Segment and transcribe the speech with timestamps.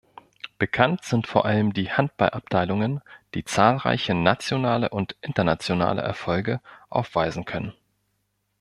[0.57, 3.01] Bekannt sind vor allem die Handballabteilungen,
[3.35, 7.73] die zahlreiche nationale und internationale Erfolge aufweisen können.